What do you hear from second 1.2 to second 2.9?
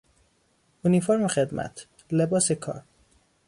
خدمت، لباس کار